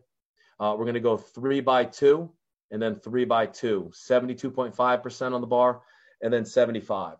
Uh, 0.59 0.75
we're 0.77 0.85
going 0.85 0.93
to 0.93 0.99
go 0.99 1.17
three 1.17 1.59
by 1.59 1.85
two 1.85 2.29
and 2.69 2.79
then 2.79 2.95
three 2.97 3.25
by 3.25 3.47
two 3.47 3.89
72.5% 3.95 5.33
on 5.33 5.41
the 5.41 5.47
bar 5.47 5.81
and 6.21 6.31
then 6.31 6.45
75 6.45 7.17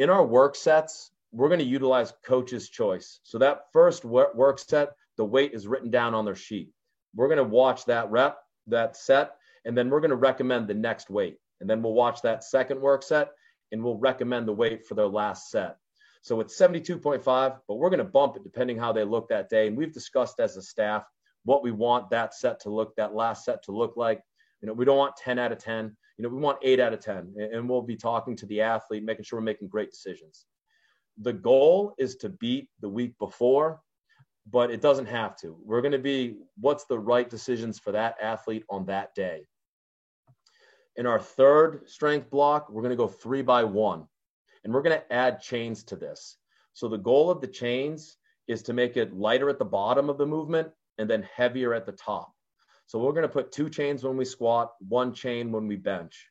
in 0.00 0.08
our 0.08 0.24
work 0.24 0.56
sets, 0.56 1.10
we're 1.30 1.48
going 1.48 1.60
to 1.60 1.64
utilize 1.66 2.14
coach's 2.24 2.70
choice. 2.70 3.20
So 3.22 3.36
that 3.38 3.66
first 3.70 4.02
work 4.06 4.58
set, 4.58 4.92
the 5.18 5.24
weight 5.26 5.52
is 5.52 5.68
written 5.68 5.90
down 5.90 6.14
on 6.14 6.24
their 6.24 6.34
sheet. 6.34 6.70
We're 7.14 7.28
going 7.28 7.36
to 7.36 7.44
watch 7.44 7.84
that 7.84 8.10
rep, 8.10 8.38
that 8.68 8.96
set, 8.96 9.36
and 9.66 9.76
then 9.76 9.90
we're 9.90 10.00
going 10.00 10.10
to 10.10 10.16
recommend 10.16 10.66
the 10.66 10.74
next 10.74 11.10
weight. 11.10 11.36
And 11.60 11.68
then 11.68 11.82
we'll 11.82 11.92
watch 11.92 12.22
that 12.22 12.44
second 12.44 12.80
work 12.80 13.02
set 13.02 13.32
and 13.72 13.84
we'll 13.84 13.98
recommend 13.98 14.48
the 14.48 14.54
weight 14.54 14.86
for 14.86 14.94
their 14.94 15.06
last 15.06 15.50
set. 15.50 15.76
So 16.22 16.40
it's 16.40 16.58
72.5, 16.58 17.22
but 17.22 17.74
we're 17.74 17.90
going 17.90 17.98
to 17.98 18.04
bump 18.04 18.36
it 18.36 18.42
depending 18.42 18.78
how 18.78 18.92
they 18.92 19.04
look 19.04 19.28
that 19.28 19.50
day. 19.50 19.66
And 19.66 19.76
we've 19.76 19.92
discussed 19.92 20.40
as 20.40 20.56
a 20.56 20.62
staff 20.62 21.04
what 21.44 21.62
we 21.62 21.72
want 21.72 22.08
that 22.10 22.32
set 22.32 22.60
to 22.60 22.70
look, 22.70 22.96
that 22.96 23.14
last 23.14 23.44
set 23.44 23.62
to 23.64 23.72
look 23.72 23.98
like. 23.98 24.22
You 24.62 24.68
know, 24.68 24.72
we 24.72 24.86
don't 24.86 24.96
want 24.96 25.16
10 25.16 25.38
out 25.38 25.52
of 25.52 25.58
10 25.58 25.94
you 26.20 26.28
know, 26.28 26.34
we 26.34 26.42
want 26.42 26.58
eight 26.60 26.80
out 26.80 26.92
of 26.92 27.00
10, 27.00 27.34
and 27.50 27.66
we'll 27.66 27.80
be 27.80 27.96
talking 27.96 28.36
to 28.36 28.44
the 28.44 28.60
athlete, 28.60 29.02
making 29.02 29.24
sure 29.24 29.38
we're 29.38 29.44
making 29.44 29.68
great 29.68 29.90
decisions. 29.90 30.44
The 31.16 31.32
goal 31.32 31.94
is 31.96 32.16
to 32.16 32.28
beat 32.28 32.68
the 32.82 32.90
week 32.90 33.18
before, 33.18 33.80
but 34.50 34.70
it 34.70 34.82
doesn't 34.82 35.06
have 35.06 35.34
to. 35.38 35.56
We're 35.64 35.80
going 35.80 35.92
to 35.92 35.98
be 35.98 36.36
what's 36.60 36.84
the 36.84 36.98
right 36.98 37.30
decisions 37.30 37.78
for 37.78 37.92
that 37.92 38.16
athlete 38.20 38.64
on 38.68 38.84
that 38.84 39.14
day. 39.14 39.46
In 40.96 41.06
our 41.06 41.18
third 41.18 41.88
strength 41.88 42.28
block, 42.28 42.68
we're 42.68 42.82
going 42.82 42.90
to 42.90 42.96
go 42.96 43.08
three 43.08 43.40
by 43.40 43.64
one. 43.64 44.04
And 44.62 44.74
we're 44.74 44.82
going 44.82 44.98
to 44.98 45.10
add 45.10 45.40
chains 45.40 45.84
to 45.84 45.96
this. 45.96 46.36
So 46.74 46.86
the 46.86 46.98
goal 46.98 47.30
of 47.30 47.40
the 47.40 47.48
chains 47.48 48.18
is 48.46 48.62
to 48.64 48.74
make 48.74 48.98
it 48.98 49.16
lighter 49.16 49.48
at 49.48 49.58
the 49.58 49.64
bottom 49.64 50.10
of 50.10 50.18
the 50.18 50.26
movement 50.26 50.68
and 50.98 51.08
then 51.08 51.26
heavier 51.34 51.72
at 51.72 51.86
the 51.86 51.92
top. 51.92 52.30
So 52.90 52.98
we're 52.98 53.12
going 53.12 53.22
to 53.22 53.28
put 53.28 53.52
two 53.52 53.70
chains 53.70 54.02
when 54.02 54.16
we 54.16 54.24
squat, 54.24 54.72
one 54.80 55.14
chain 55.14 55.52
when 55.52 55.68
we 55.68 55.76
bench. 55.76 56.28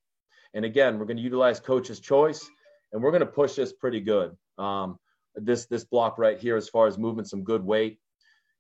And 0.54 0.66
again, 0.66 1.00
we're 1.00 1.06
going 1.06 1.16
to 1.16 1.24
utilize 1.24 1.58
coach's 1.58 2.02
choice 2.02 2.50
and 2.92 3.02
we're 3.02 3.12
going 3.12 3.22
to 3.22 3.28
push 3.28 3.54
this 3.54 3.72
pretty 3.72 4.02
good. 4.02 4.36
Um, 4.58 5.00
this 5.36 5.68
this 5.68 5.86
block 5.86 6.18
right 6.18 6.38
here, 6.38 6.58
as 6.58 6.68
far 6.68 6.88
as 6.88 6.98
moving 6.98 7.24
some 7.24 7.46
good 7.46 7.64
weight. 7.64 8.02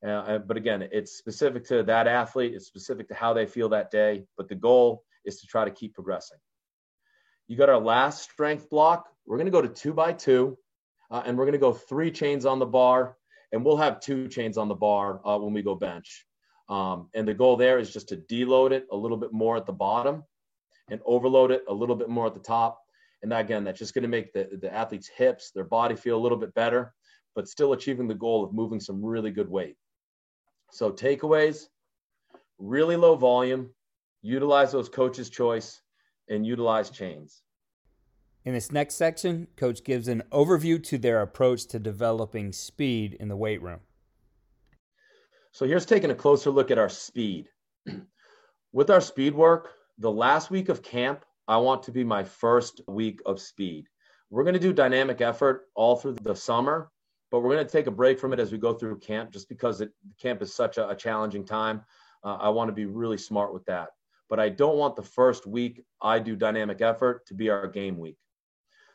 Uh, 0.01 0.11
uh, 0.11 0.37
but 0.37 0.55
again, 0.55 0.87
it's 0.93 1.17
specific 1.17 1.65
to 1.65 1.83
that 1.83 2.07
athlete. 2.07 2.53
It's 2.53 2.67
specific 2.67 3.09
to 3.09 3.15
how 3.15 3.33
they 3.33 3.45
feel 3.45 3.67
that 3.69 3.91
day. 3.91 4.23
But 4.37 4.47
the 4.47 4.55
goal 4.55 5.03
is 5.25 5.41
to 5.41 5.47
try 5.47 5.65
to 5.65 5.71
keep 5.71 5.93
progressing. 5.93 6.37
You 7.49 7.57
got 7.57 7.67
our 7.67 7.81
last 7.81 8.31
strength 8.31 8.69
block. 8.69 9.09
We're 9.25 9.39
going 9.39 9.47
to 9.47 9.51
go 9.51 9.61
to 9.61 9.67
two 9.67 9.91
by 9.91 10.13
two, 10.13 10.57
uh, 11.11 11.23
and 11.25 11.37
we're 11.37 11.43
going 11.43 11.51
to 11.51 11.59
go 11.59 11.73
three 11.73 12.11
chains 12.11 12.45
on 12.45 12.59
the 12.59 12.65
bar, 12.65 13.17
and 13.51 13.65
we'll 13.65 13.75
have 13.75 13.99
two 13.99 14.29
chains 14.29 14.57
on 14.57 14.69
the 14.69 14.75
bar 14.75 15.19
uh, 15.25 15.37
when 15.37 15.51
we 15.51 15.63
go 15.63 15.75
bench. 15.75 16.25
Um, 16.69 17.09
and 17.15 17.27
the 17.27 17.33
goal 17.33 17.57
there 17.57 17.79
is 17.79 17.91
just 17.91 18.09
to 18.09 18.17
deload 18.17 18.71
it 18.71 18.85
a 18.91 18.95
little 18.95 19.17
bit 19.17 19.33
more 19.33 19.57
at 19.57 19.65
the 19.65 19.73
bottom 19.73 20.23
and 20.91 21.01
overload 21.05 21.51
it 21.51 21.63
a 21.67 21.73
little 21.73 21.95
bit 21.95 22.09
more 22.09 22.27
at 22.27 22.33
the 22.33 22.39
top. 22.39 22.79
And 23.21 23.33
again, 23.33 23.63
that's 23.63 23.79
just 23.79 23.93
going 23.93 24.03
to 24.03 24.09
make 24.09 24.31
the, 24.33 24.49
the 24.61 24.73
athlete's 24.73 25.09
hips, 25.09 25.51
their 25.51 25.63
body 25.63 25.95
feel 25.95 26.15
a 26.15 26.21
little 26.21 26.37
bit 26.37 26.53
better, 26.53 26.93
but 27.35 27.47
still 27.47 27.73
achieving 27.73 28.07
the 28.07 28.13
goal 28.13 28.43
of 28.43 28.53
moving 28.53 28.79
some 28.79 29.03
really 29.03 29.31
good 29.31 29.49
weight. 29.49 29.75
So, 30.71 30.91
takeaways 30.91 31.67
really 32.59 32.95
low 32.95 33.15
volume, 33.15 33.69
utilize 34.21 34.71
those 34.71 34.89
coach's 34.89 35.29
choice, 35.29 35.81
and 36.29 36.45
utilize 36.45 36.89
chains. 36.89 37.41
In 38.45 38.53
this 38.53 38.71
next 38.71 38.95
section, 38.95 39.47
Coach 39.57 39.83
gives 39.83 40.07
an 40.07 40.23
overview 40.31 40.81
to 40.85 40.97
their 40.97 41.21
approach 41.21 41.65
to 41.67 41.79
developing 41.79 42.51
speed 42.51 43.15
in 43.19 43.27
the 43.27 43.35
weight 43.35 43.61
room. 43.61 43.79
So, 45.51 45.65
here's 45.65 45.85
taking 45.85 46.11
a 46.11 46.15
closer 46.15 46.51
look 46.51 46.71
at 46.71 46.77
our 46.77 46.89
speed. 46.89 47.49
With 48.71 48.89
our 48.89 49.01
speed 49.01 49.33
work, 49.33 49.71
the 49.97 50.11
last 50.11 50.51
week 50.51 50.69
of 50.69 50.81
camp, 50.81 51.25
I 51.47 51.57
want 51.57 51.83
to 51.83 51.91
be 51.91 52.03
my 52.03 52.23
first 52.23 52.81
week 52.87 53.19
of 53.25 53.41
speed. 53.41 53.87
We're 54.29 54.43
going 54.43 54.53
to 54.53 54.59
do 54.59 54.71
dynamic 54.71 55.21
effort 55.21 55.65
all 55.73 55.95
through 55.95 56.17
the 56.21 56.35
summer, 56.35 56.91
but 57.31 57.39
we're 57.39 57.53
going 57.53 57.65
to 57.65 57.71
take 57.71 57.87
a 57.87 57.91
break 57.91 58.19
from 58.19 58.31
it 58.31 58.39
as 58.39 58.51
we 58.51 58.59
go 58.59 58.73
through 58.73 58.99
camp 58.99 59.31
just 59.31 59.49
because 59.49 59.81
it, 59.81 59.91
camp 60.21 60.41
is 60.43 60.53
such 60.53 60.77
a, 60.77 60.89
a 60.89 60.95
challenging 60.95 61.43
time. 61.43 61.81
Uh, 62.23 62.35
I 62.35 62.49
want 62.49 62.69
to 62.69 62.73
be 62.73 62.85
really 62.85 63.17
smart 63.17 63.53
with 63.53 63.65
that. 63.65 63.89
But 64.29 64.39
I 64.39 64.49
don't 64.49 64.77
want 64.77 64.95
the 64.95 65.01
first 65.01 65.47
week 65.47 65.83
I 66.01 66.19
do 66.19 66.35
dynamic 66.35 66.81
effort 66.81 67.25
to 67.25 67.33
be 67.33 67.49
our 67.49 67.67
game 67.67 67.97
week. 67.97 68.17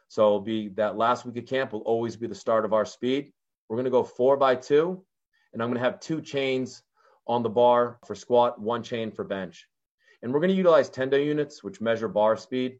So 0.07 0.39
be 0.39 0.69
that 0.77 0.97
last 0.97 1.27
week 1.27 1.37
of 1.37 1.47
camp 1.47 1.73
will 1.73 1.81
always 1.81 2.15
be 2.15 2.29
the 2.29 2.35
start 2.35 2.65
of 2.65 2.73
our 2.73 2.85
speed. 2.85 3.33
We're 3.69 3.77
going 3.77 3.85
to 3.85 3.91
go 3.91 4.05
four 4.05 4.37
by 4.37 4.55
two, 4.55 5.05
and 5.55 5.63
I'm 5.63 5.71
going 5.71 5.79
to 5.79 5.85
have 5.85 6.01
two 6.01 6.21
chains 6.21 6.83
on 7.27 7.43
the 7.43 7.49
bar 7.49 7.99
for 8.07 8.15
squat, 8.15 8.61
one 8.61 8.83
chain 8.83 9.11
for 9.11 9.25
bench. 9.25 9.67
And 10.23 10.33
we're 10.33 10.41
going 10.41 10.51
to 10.51 10.57
utilize 10.57 10.91
Tendo 10.91 11.25
units, 11.25 11.63
which 11.63 11.81
measure 11.81 12.09
bar 12.09 12.37
speed. 12.37 12.79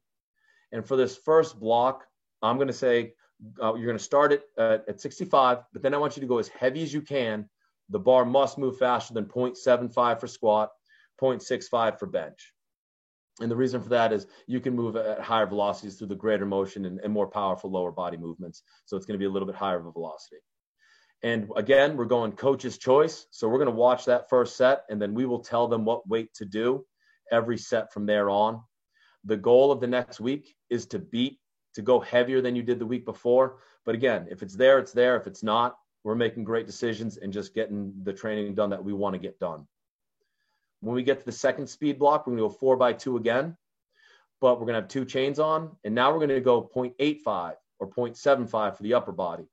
And 0.73 0.85
for 0.85 0.97
this 0.97 1.17
first 1.17 1.59
block, 1.59 2.05
I'm 2.43 2.57
going 2.57 2.69
to 2.69 2.75
say 2.75 3.15
uh, 3.63 3.75
you're 3.75 3.87
going 3.87 3.99
to 3.99 4.05
start 4.05 4.33
it 4.33 4.43
at, 4.59 4.85
at 4.89 5.01
65, 5.01 5.59
but 5.73 5.83
then 5.83 5.95
I 5.95 5.99
want 5.99 6.17
you 6.17 6.21
to 6.21 6.27
go 6.27 6.39
as 6.39 6.49
heavy 6.49 6.83
as 6.83 6.93
you 6.93 7.01
can. 7.01 7.49
The 7.91 7.99
bar 7.99 8.25
must 8.25 8.59
move 8.59 8.77
faster 8.79 9.15
than 9.15 9.27
0.75 9.27 10.21
for 10.21 10.27
squat, 10.27 10.71
0.65 11.21 11.99
for 11.99 12.07
bench. 12.07 12.53
And 13.41 13.51
the 13.51 13.57
reason 13.57 13.83
for 13.83 13.89
that 13.91 14.13
is 14.13 14.27
you 14.47 14.61
can 14.61 14.75
move 14.75 14.97
at 14.97 15.21
higher 15.21 15.47
velocities 15.47 15.97
through 15.97 16.07
the 16.09 16.15
greater 16.15 16.47
motion 16.47 16.85
and, 16.87 17.01
and 17.01 17.13
more 17.13 17.27
powerful 17.27 17.71
lower 17.71 17.93
body 17.93 18.17
movements. 18.17 18.63
So 18.87 18.97
it's 18.97 19.07
going 19.07 19.19
to 19.19 19.23
be 19.23 19.27
a 19.27 19.31
little 19.31 19.47
bit 19.47 19.57
higher 19.57 19.79
of 19.79 19.87
a 19.87 19.93
velocity. 19.93 20.37
And 21.25 21.51
again, 21.57 21.97
we're 21.97 22.05
going 22.05 22.33
coach's 22.33 22.77
choice. 22.77 23.27
So 23.31 23.49
we're 23.49 23.59
going 23.59 23.71
to 23.71 23.75
watch 23.75 24.05
that 24.05 24.29
first 24.29 24.59
set 24.59 24.85
and 24.91 25.01
then 25.01 25.15
we 25.15 25.25
will 25.25 25.39
tell 25.39 25.67
them 25.67 25.87
what 25.87 26.07
weight 26.07 26.35
to 26.35 26.45
do 26.45 26.85
every 27.33 27.57
set 27.57 27.91
from 27.95 28.05
there 28.05 28.29
on. 28.29 28.63
The 29.25 29.39
goal 29.39 29.73
of 29.73 29.81
the 29.81 29.87
next 29.87 30.21
week 30.21 30.55
is 30.69 30.85
to 30.89 30.99
beat, 30.99 31.39
to 31.77 31.83
go 31.83 31.99
heavier 31.99 32.43
than 32.43 32.55
you 32.55 32.63
did 32.63 32.79
the 32.79 32.85
week 32.85 33.07
before. 33.07 33.57
But 33.87 33.95
again, 33.95 34.27
if 34.31 34.43
it's 34.43 34.55
there, 34.55 34.79
it's 34.79 34.93
there. 34.93 35.17
If 35.17 35.27
it's 35.27 35.43
not, 35.43 35.79
we're 36.05 36.15
making 36.15 36.45
great 36.45 36.67
decisions 36.67 37.17
and 37.17 37.33
just 37.33 37.55
getting 37.55 37.95
the 38.03 38.13
training 38.13 38.55
done 38.55 38.69
that 38.69 38.85
we 38.85 38.93
want 38.93 39.15
to 39.15 39.19
get 39.19 39.41
done. 39.41 39.67
When 40.83 40.95
we 40.95 41.05
get 41.05 41.21
to 41.21 41.25
the 41.25 41.33
second 41.33 41.67
speed 41.69 41.99
block, 41.99 42.27
we're 42.27 42.37
going 42.37 42.47
to 42.47 42.53
go 42.53 42.59
four 42.61 42.77
by 42.77 42.93
two 42.93 43.17
again, 43.17 43.57
but 44.43 44.57
we're 44.57 44.67
going 44.67 44.75
to 44.75 44.83
have 44.83 44.89
two 44.89 45.07
chains 45.07 45.39
on. 45.39 45.75
And 45.85 45.95
now 45.95 46.13
we're 46.13 46.19
going 46.19 46.29
to 46.29 46.41
go 46.43 46.71
0.85 46.77 47.55
or 47.79 47.89
0.75 47.89 48.77
for 48.77 48.83
the 48.83 48.93
upper 48.93 49.13
body. 49.13 49.47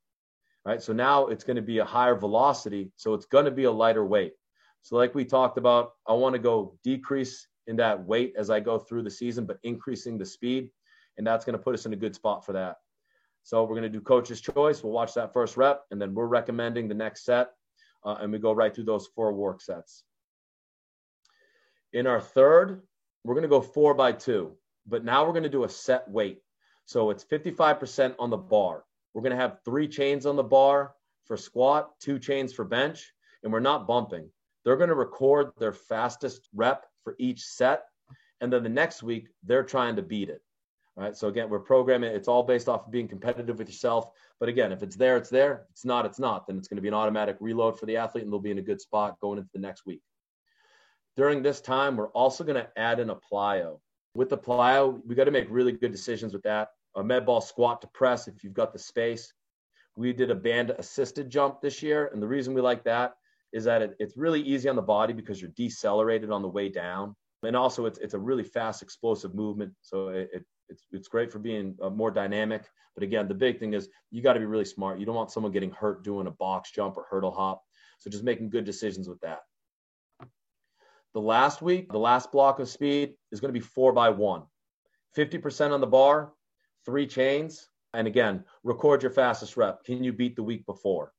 Right. 0.64 0.80
So 0.80 0.92
now 0.92 1.26
it's 1.26 1.42
going 1.42 1.56
to 1.56 1.62
be 1.62 1.78
a 1.78 1.84
higher 1.84 2.14
velocity. 2.14 2.92
So 2.96 3.14
it's 3.14 3.26
going 3.26 3.46
to 3.46 3.50
be 3.50 3.64
a 3.64 3.72
lighter 3.72 4.04
weight. 4.04 4.34
So, 4.82 4.96
like 4.96 5.14
we 5.14 5.24
talked 5.24 5.58
about, 5.58 5.92
I 6.06 6.12
want 6.12 6.34
to 6.34 6.40
go 6.40 6.76
decrease 6.82 7.46
in 7.68 7.76
that 7.76 8.04
weight 8.04 8.34
as 8.36 8.50
I 8.50 8.60
go 8.60 8.78
through 8.78 9.02
the 9.04 9.10
season, 9.10 9.46
but 9.46 9.58
increasing 9.62 10.18
the 10.18 10.26
speed. 10.26 10.70
And 11.16 11.26
that's 11.26 11.44
going 11.44 11.56
to 11.56 11.62
put 11.62 11.74
us 11.74 11.86
in 11.86 11.92
a 11.92 11.96
good 11.96 12.14
spot 12.14 12.44
for 12.44 12.52
that. 12.52 12.76
So 13.44 13.62
we're 13.62 13.76
going 13.76 13.82
to 13.82 13.88
do 13.88 14.00
coach's 14.00 14.40
choice. 14.40 14.82
We'll 14.82 14.92
watch 14.92 15.14
that 15.14 15.32
first 15.32 15.56
rep, 15.56 15.82
and 15.90 16.00
then 16.00 16.14
we're 16.14 16.26
recommending 16.26 16.88
the 16.88 16.94
next 16.94 17.24
set. 17.24 17.50
Uh, 18.04 18.16
and 18.20 18.32
we 18.32 18.38
go 18.38 18.52
right 18.52 18.74
through 18.74 18.84
those 18.84 19.08
four 19.14 19.32
work 19.32 19.60
sets. 19.60 20.04
In 21.92 22.06
our 22.06 22.20
third, 22.20 22.82
we're 23.24 23.34
going 23.34 23.42
to 23.42 23.48
go 23.48 23.60
four 23.60 23.94
by 23.94 24.12
two, 24.12 24.56
but 24.86 25.04
now 25.04 25.24
we're 25.24 25.32
going 25.32 25.42
to 25.44 25.48
do 25.48 25.64
a 25.64 25.68
set 25.68 26.08
weight. 26.10 26.40
So 26.86 27.10
it's 27.10 27.24
55% 27.24 28.14
on 28.18 28.30
the 28.30 28.36
bar. 28.36 28.84
We're 29.14 29.22
going 29.22 29.36
to 29.36 29.42
have 29.42 29.58
three 29.64 29.88
chains 29.88 30.26
on 30.26 30.36
the 30.36 30.42
bar 30.42 30.94
for 31.26 31.36
squat, 31.36 31.90
two 32.00 32.18
chains 32.18 32.52
for 32.52 32.64
bench, 32.64 33.12
and 33.42 33.52
we're 33.52 33.60
not 33.60 33.86
bumping. 33.86 34.28
They're 34.64 34.76
going 34.76 34.88
to 34.88 34.94
record 34.94 35.52
their 35.58 35.72
fastest 35.72 36.48
rep 36.54 36.86
for 37.02 37.14
each 37.18 37.42
set. 37.42 37.84
And 38.40 38.52
then 38.52 38.62
the 38.62 38.68
next 38.68 39.02
week, 39.02 39.28
they're 39.44 39.64
trying 39.64 39.96
to 39.96 40.02
beat 40.02 40.28
it. 40.28 40.42
All 40.96 41.02
right. 41.02 41.16
So 41.16 41.28
again, 41.28 41.48
we're 41.48 41.60
programming. 41.60 42.14
It's 42.14 42.28
all 42.28 42.42
based 42.42 42.68
off 42.68 42.86
of 42.86 42.92
being 42.92 43.08
competitive 43.08 43.58
with 43.58 43.68
yourself. 43.68 44.10
But 44.38 44.48
again, 44.48 44.72
if 44.72 44.82
it's 44.82 44.96
there, 44.96 45.16
it's 45.16 45.30
there. 45.30 45.64
If 45.64 45.70
it's 45.70 45.84
not, 45.84 46.04
it's 46.04 46.18
not. 46.18 46.46
Then 46.46 46.58
it's 46.58 46.68
going 46.68 46.76
to 46.76 46.82
be 46.82 46.88
an 46.88 46.94
automatic 46.94 47.36
reload 47.40 47.78
for 47.78 47.86
the 47.86 47.96
athlete, 47.96 48.24
and 48.24 48.32
they'll 48.32 48.40
be 48.40 48.50
in 48.50 48.58
a 48.58 48.62
good 48.62 48.80
spot 48.80 49.18
going 49.20 49.38
into 49.38 49.50
the 49.54 49.60
next 49.60 49.86
week. 49.86 50.02
During 51.16 51.42
this 51.42 51.60
time, 51.60 51.96
we're 51.96 52.08
also 52.08 52.44
going 52.44 52.62
to 52.62 52.68
add 52.76 53.00
in 53.00 53.10
a 53.10 53.16
plyo. 53.16 53.78
With 54.14 54.28
the 54.28 54.38
plyo, 54.38 55.00
we 55.06 55.14
got 55.14 55.24
to 55.24 55.30
make 55.30 55.46
really 55.48 55.72
good 55.72 55.92
decisions 55.92 56.32
with 56.32 56.42
that. 56.42 56.68
A 56.96 57.02
med 57.02 57.26
ball 57.26 57.40
squat 57.40 57.80
to 57.82 57.86
press 57.88 58.28
if 58.28 58.44
you've 58.44 58.54
got 58.54 58.72
the 58.72 58.78
space. 58.78 59.32
We 59.96 60.12
did 60.12 60.30
a 60.30 60.34
band 60.34 60.70
assisted 60.70 61.30
jump 61.30 61.60
this 61.60 61.82
year, 61.82 62.10
and 62.12 62.22
the 62.22 62.26
reason 62.26 62.54
we 62.54 62.60
like 62.60 62.84
that 62.84 63.14
is 63.52 63.64
that 63.64 63.82
it, 63.82 63.96
it's 63.98 64.16
really 64.16 64.40
easy 64.40 64.68
on 64.68 64.76
the 64.76 64.82
body 64.82 65.12
because 65.12 65.40
you're 65.40 65.50
decelerated 65.56 66.30
on 66.30 66.42
the 66.42 66.48
way 66.48 66.68
down. 66.68 67.14
And 67.42 67.56
also, 67.56 67.86
it's, 67.86 67.98
it's 67.98 68.14
a 68.14 68.18
really 68.18 68.44
fast, 68.44 68.82
explosive 68.82 69.34
movement. 69.34 69.72
So 69.82 70.08
it, 70.08 70.30
it 70.32 70.44
it's, 70.72 70.86
it's 70.90 71.08
great 71.08 71.30
for 71.30 71.38
being 71.38 71.76
uh, 71.82 71.90
more 71.90 72.10
dynamic. 72.10 72.64
But 72.94 73.04
again, 73.04 73.28
the 73.28 73.34
big 73.34 73.58
thing 73.58 73.74
is 73.74 73.88
you 74.10 74.22
got 74.22 74.34
to 74.34 74.40
be 74.40 74.46
really 74.46 74.64
smart. 74.64 74.98
You 74.98 75.06
don't 75.06 75.14
want 75.14 75.30
someone 75.30 75.52
getting 75.52 75.70
hurt 75.70 76.02
doing 76.02 76.26
a 76.26 76.30
box 76.30 76.72
jump 76.72 76.96
or 76.96 77.06
hurdle 77.08 77.32
hop. 77.32 77.62
So 77.98 78.10
just 78.10 78.24
making 78.24 78.50
good 78.50 78.64
decisions 78.64 79.08
with 79.08 79.20
that. 79.20 79.40
The 81.14 81.20
last 81.20 81.60
week, 81.60 81.92
the 81.92 81.98
last 81.98 82.32
block 82.32 82.58
of 82.58 82.68
speed 82.68 83.14
is 83.30 83.40
going 83.40 83.52
to 83.52 83.58
be 83.58 83.64
four 83.64 83.92
by 83.92 84.08
one, 84.08 84.44
50% 85.16 85.72
on 85.72 85.80
the 85.80 85.86
bar, 85.86 86.32
three 86.84 87.06
chains. 87.06 87.68
And 87.94 88.06
again, 88.06 88.44
record 88.64 89.02
your 89.02 89.10
fastest 89.10 89.56
rep. 89.56 89.84
Can 89.84 90.02
you 90.02 90.12
beat 90.12 90.36
the 90.36 90.42
week 90.42 90.64
before? 90.66 91.12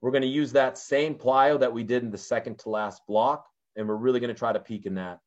We're 0.00 0.10
going 0.10 0.22
to 0.22 0.28
use 0.28 0.52
that 0.52 0.76
same 0.76 1.14
plyo 1.14 1.58
that 1.60 1.72
we 1.72 1.82
did 1.82 2.02
in 2.02 2.10
the 2.10 2.18
second 2.18 2.58
to 2.60 2.68
last 2.68 3.00
block, 3.08 3.46
and 3.76 3.88
we're 3.88 3.96
really 3.96 4.20
going 4.20 4.32
to 4.32 4.38
try 4.38 4.52
to 4.52 4.60
peak 4.60 4.84
in 4.84 4.96
that. 4.96 5.20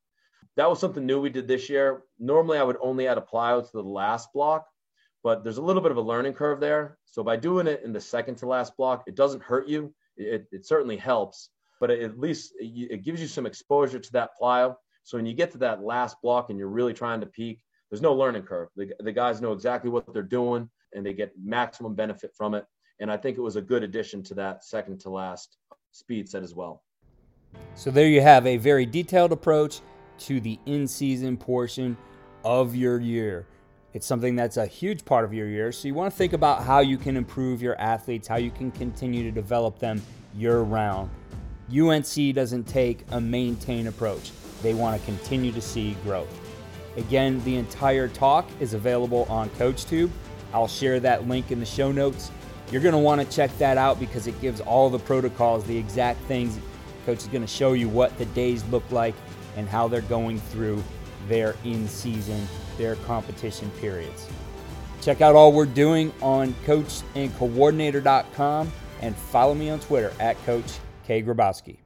That 0.56 0.70
was 0.70 0.78
something 0.78 1.04
new 1.04 1.20
we 1.20 1.30
did 1.30 1.48
this 1.48 1.68
year. 1.68 2.02
Normally, 2.18 2.58
I 2.58 2.62
would 2.62 2.78
only 2.80 3.08
add 3.08 3.18
a 3.18 3.20
plyo 3.20 3.64
to 3.64 3.72
the 3.72 3.82
last 3.82 4.32
block, 4.32 4.66
but 5.24 5.42
there's 5.42 5.58
a 5.58 5.62
little 5.62 5.82
bit 5.82 5.90
of 5.90 5.96
a 5.96 6.02
learning 6.02 6.34
curve 6.34 6.60
there. 6.60 6.98
So 7.06 7.24
by 7.24 7.36
doing 7.36 7.66
it 7.66 7.82
in 7.84 7.92
the 7.92 8.00
second 8.00 8.36
to 8.36 8.46
last 8.46 8.76
block, 8.76 9.04
it 9.06 9.16
doesn't 9.16 9.42
hurt 9.42 9.68
you. 9.68 9.92
It, 10.16 10.46
it 10.52 10.64
certainly 10.64 10.96
helps, 10.96 11.50
but 11.80 11.90
at 11.90 12.18
least 12.18 12.52
it 12.58 13.04
gives 13.04 13.20
you 13.20 13.26
some 13.26 13.46
exposure 13.46 13.98
to 13.98 14.12
that 14.12 14.30
plyo. 14.40 14.76
So 15.02 15.16
when 15.16 15.26
you 15.26 15.34
get 15.34 15.52
to 15.52 15.58
that 15.58 15.82
last 15.82 16.16
block 16.22 16.50
and 16.50 16.58
you're 16.58 16.68
really 16.68 16.94
trying 16.94 17.20
to 17.20 17.26
peak, 17.26 17.62
there's 17.90 18.02
no 18.02 18.14
learning 18.14 18.42
curve. 18.42 18.68
The, 18.76 18.92
the 19.00 19.12
guys 19.12 19.40
know 19.40 19.52
exactly 19.52 19.90
what 19.90 20.12
they're 20.12 20.22
doing 20.22 20.68
and 20.94 21.04
they 21.04 21.12
get 21.12 21.32
maximum 21.42 21.94
benefit 21.94 22.32
from 22.36 22.54
it. 22.54 22.64
And 23.00 23.10
I 23.10 23.16
think 23.16 23.38
it 23.38 23.40
was 23.40 23.56
a 23.56 23.62
good 23.62 23.82
addition 23.82 24.22
to 24.24 24.34
that 24.34 24.64
second 24.64 25.00
to 25.00 25.10
last 25.10 25.56
speed 25.92 26.28
set 26.28 26.42
as 26.42 26.54
well. 26.54 26.82
So 27.74 27.90
there 27.90 28.08
you 28.08 28.20
have 28.20 28.46
a 28.46 28.56
very 28.56 28.84
detailed 28.84 29.32
approach 29.32 29.80
to 30.20 30.40
the 30.40 30.58
in 30.66 30.86
season 30.86 31.36
portion 31.36 31.96
of 32.44 32.74
your 32.74 33.00
year. 33.00 33.46
It's 33.94 34.06
something 34.06 34.36
that's 34.36 34.58
a 34.58 34.66
huge 34.66 35.04
part 35.04 35.24
of 35.24 35.32
your 35.32 35.48
year. 35.48 35.72
So 35.72 35.88
you 35.88 35.94
want 35.94 36.12
to 36.12 36.16
think 36.16 36.32
about 36.32 36.62
how 36.62 36.80
you 36.80 36.98
can 36.98 37.16
improve 37.16 37.62
your 37.62 37.80
athletes, 37.80 38.28
how 38.28 38.36
you 38.36 38.50
can 38.50 38.70
continue 38.70 39.22
to 39.22 39.30
develop 39.30 39.78
them 39.78 40.02
year 40.34 40.60
round. 40.60 41.10
UNC 41.70 42.34
doesn't 42.34 42.64
take 42.64 43.04
a 43.10 43.20
maintain 43.20 43.86
approach, 43.86 44.30
they 44.62 44.74
want 44.74 44.98
to 44.98 45.06
continue 45.06 45.52
to 45.52 45.60
see 45.60 45.94
growth. 46.02 46.47
Again, 46.96 47.42
the 47.44 47.56
entire 47.56 48.08
talk 48.08 48.48
is 48.60 48.74
available 48.74 49.26
on 49.28 49.50
CoachTube 49.50 50.10
I'll 50.52 50.68
share 50.68 51.00
that 51.00 51.26
link 51.28 51.50
in 51.50 51.60
the 51.60 51.66
show 51.66 51.92
notes. 51.92 52.30
You're 52.70 52.82
going 52.82 52.92
to 52.92 52.98
want 52.98 53.20
to 53.20 53.26
check 53.34 53.56
that 53.58 53.76
out 53.78 54.00
because 54.00 54.26
it 54.26 54.40
gives 54.40 54.60
all 54.60 54.90
the 54.90 54.98
protocols, 54.98 55.64
the 55.64 55.76
exact 55.76 56.20
things. 56.22 56.58
Coach 57.06 57.18
is 57.18 57.28
going 57.28 57.42
to 57.42 57.48
show 57.48 57.72
you 57.72 57.88
what 57.88 58.18
the 58.18 58.24
days 58.26 58.64
look 58.66 58.84
like 58.90 59.14
and 59.56 59.68
how 59.68 59.88
they're 59.88 60.00
going 60.02 60.38
through 60.38 60.82
their 61.26 61.56
in 61.64 61.88
season, 61.88 62.46
their 62.76 62.94
competition 62.96 63.70
periods. 63.80 64.28
Check 65.00 65.20
out 65.20 65.34
all 65.34 65.52
we're 65.52 65.66
doing 65.66 66.12
on 66.20 66.54
coachandcoordinator.com 66.66 68.72
and 69.00 69.16
follow 69.16 69.54
me 69.54 69.70
on 69.70 69.80
Twitter 69.80 70.12
at 70.20 70.36
Coach 70.44 70.78
K. 71.06 71.22
Grabowski. 71.22 71.78